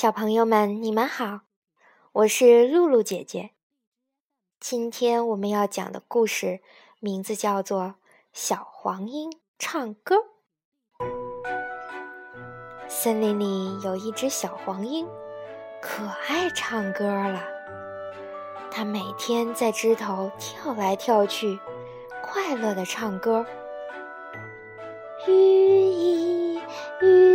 [0.00, 1.40] 小朋友们，你们好，
[2.12, 3.50] 我是露露姐姐。
[4.58, 6.60] 今天我们要讲的故事
[7.00, 7.82] 名字叫做
[8.32, 10.16] 《小黄莺唱歌》。
[12.88, 15.06] 森林里有一只小黄莺，
[15.82, 17.44] 可爱唱歌了。
[18.70, 21.60] 它每天在枝头跳来跳去，
[22.22, 23.44] 快乐的唱歌。
[25.28, 26.58] 寓意，
[27.02, 27.29] 寓意，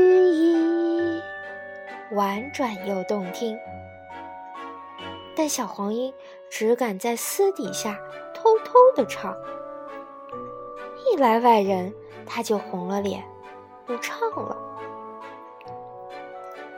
[2.15, 3.59] 婉转又动听。
[5.35, 6.13] 但小黄莺
[6.49, 7.99] 只敢在私底下
[8.33, 9.35] 偷偷的唱，
[11.05, 11.93] 一来外人，
[12.25, 13.23] 它就红了脸，
[13.85, 14.57] 不唱了。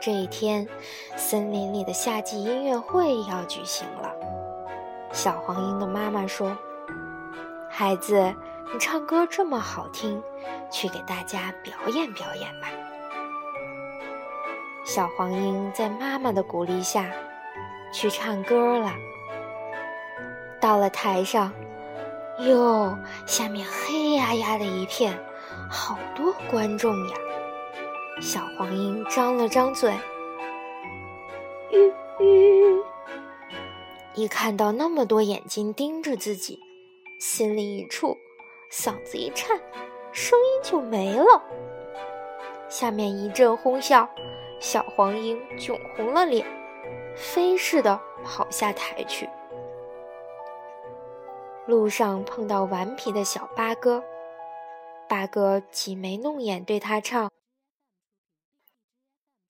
[0.00, 0.68] 这一天，
[1.16, 4.12] 森林里的夏季音乐会要举行了。
[5.12, 6.54] 小黄莺的妈妈说
[7.70, 8.34] ：“孩子。”
[8.70, 10.22] 你唱歌这么好听，
[10.70, 12.68] 去给大家表演表演吧。
[14.88, 17.12] 小黄莺在妈妈的鼓励下，
[17.92, 18.90] 去唱歌了。
[20.58, 21.52] 到了台上，
[22.38, 25.12] 哟，下面黑压压的一片，
[25.70, 27.16] 好多观众呀！
[28.22, 29.92] 小黄莺张了张嘴，
[31.70, 32.82] 吁吁，
[34.14, 36.58] 一看到那么多眼睛盯着自己，
[37.20, 38.16] 心里一触。
[38.72, 39.60] 嗓子一颤，
[40.12, 41.42] 声音就没了。
[42.70, 44.08] 下面一阵哄笑，
[44.60, 46.46] 小黄莺窘红了脸，
[47.16, 49.28] 飞似的跑下台去。
[51.66, 54.02] 路上碰到顽皮的小八哥，
[55.08, 57.30] 八哥挤眉弄眼对他唱：“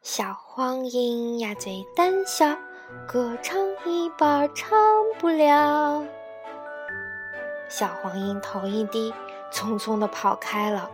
[0.03, 2.57] 小黄莺呀，最胆小，
[3.07, 4.79] 歌唱一半唱
[5.21, 6.05] 不了。”
[7.71, 9.15] 小黄莺头一低，
[9.53, 10.91] 匆匆地跑开了。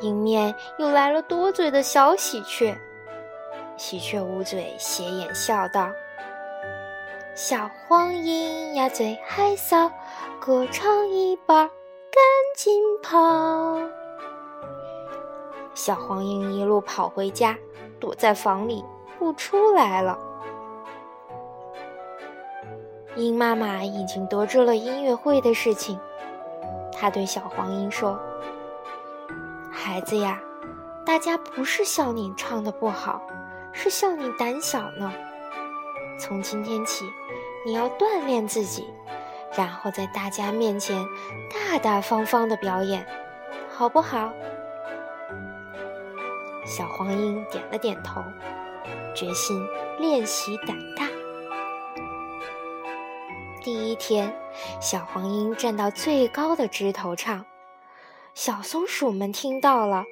[0.00, 2.76] 迎面又来了多嘴的小喜鹊，
[3.76, 5.90] 喜鹊捂嘴斜眼笑道
[7.36, 9.90] ：“小黄莺呀最害臊，
[10.40, 12.22] 歌唱一半赶
[12.56, 13.78] 紧跑。”
[15.74, 17.56] 小黄莺一路跑回家，
[18.00, 18.84] 躲在房里
[19.18, 20.18] 不出来了。
[23.14, 25.98] 鹰妈妈已经得知了音乐会的事情，
[26.92, 28.18] 她对小黄莺说
[29.84, 30.40] ：“孩子呀，
[31.04, 33.20] 大家不是笑你唱的不好，
[33.72, 35.12] 是笑你胆小呢。
[36.20, 37.04] 从今天起，
[37.66, 38.86] 你要锻炼自己，
[39.58, 41.04] 然后在大家面前
[41.50, 43.04] 大大方方的表演，
[43.68, 44.32] 好不好？”
[46.64, 48.22] 小黄莺点了点头，
[49.16, 49.66] 决心
[49.98, 51.08] 练习胆大。
[53.60, 54.32] 第一天，
[54.80, 57.44] 小黄莺站到最高的枝头唱，
[58.34, 60.04] 小松鼠们听到了，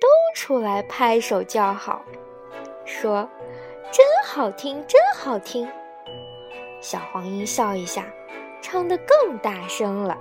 [0.00, 2.02] 都出来拍手叫好，
[2.84, 3.28] 说
[3.92, 5.68] ：“真好听，真好听。”
[6.80, 8.06] 小黄莺笑一下，
[8.62, 10.16] 唱得更大声了。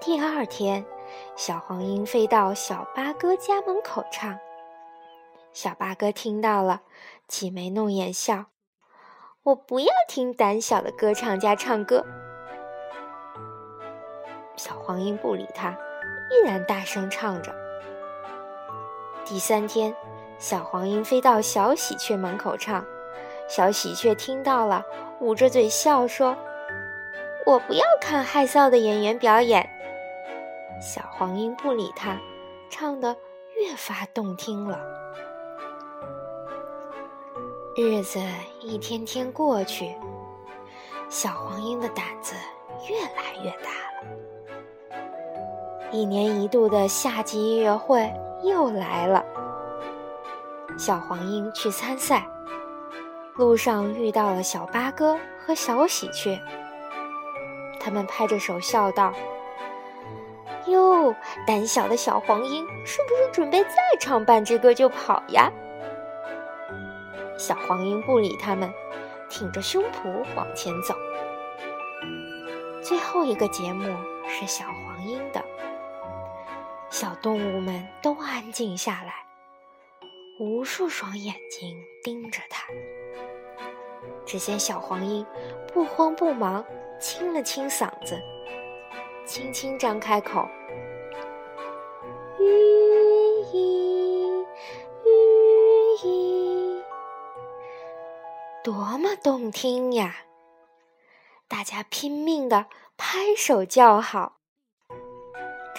[0.00, 0.84] 第二天，
[1.34, 4.38] 小黄莺飞到小八哥家门口唱，
[5.52, 6.82] 小八哥听到了，
[7.26, 8.46] 挤眉弄眼笑。
[9.42, 12.06] 我不要听胆小的歌唱家唱歌。
[14.62, 15.70] 小黄莺不理他，
[16.28, 17.50] 依然大声唱着。
[19.24, 19.96] 第三天，
[20.36, 22.84] 小黄莺飞到小喜鹊门口唱，
[23.48, 24.84] 小喜鹊听到了，
[25.18, 26.36] 捂着嘴笑说
[27.46, 29.66] ：“我不要看害臊的演员表演。”
[30.78, 32.18] 小黄莺不理他，
[32.68, 33.16] 唱得
[33.56, 34.78] 越发动听了。
[37.74, 38.20] 日子
[38.60, 39.96] 一天天过去，
[41.08, 42.34] 小黄莺的胆子
[42.90, 44.29] 越来越大了。
[45.92, 48.12] 一年一度的夏季音乐会
[48.44, 49.24] 又来了，
[50.78, 52.24] 小黄莺去参赛，
[53.34, 56.40] 路上遇到了小八哥和小喜鹊，
[57.80, 59.12] 他们拍着手笑道
[60.70, 61.12] ：“哟，
[61.44, 65.50] 胆小的小黄莺，是不是准备再唱半支歌就跑呀？”
[67.36, 68.72] 小黄莺不理他们，
[69.28, 70.94] 挺着胸脯往前走。
[72.80, 73.92] 最后一个节目
[74.28, 75.42] 是小黄莺的，
[77.00, 79.24] 小动物们都安静下来，
[80.38, 82.66] 无数双眼睛盯着它。
[84.26, 85.24] 只见小黄莺
[85.72, 86.62] 不慌不忙，
[87.00, 88.20] 清了清嗓子，
[89.24, 90.46] 轻轻张开口。
[98.62, 100.16] 多么动听呀！
[101.48, 102.66] 大家拼命的
[102.98, 104.39] 拍手叫好。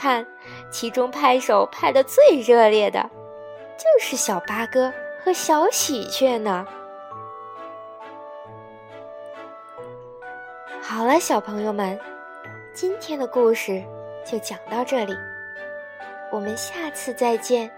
[0.02, 0.26] 看，
[0.72, 3.08] 其中拍手拍的最热烈的，
[3.78, 4.92] 就是小八哥
[5.24, 6.66] 和小喜鹊呢。
[10.82, 12.00] 好了，小朋友们，
[12.74, 13.84] 今天的故事
[14.26, 15.16] 就讲到这里，
[16.32, 17.72] 我们下次再见。